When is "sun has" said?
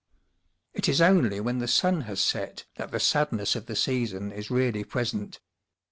1.67-2.19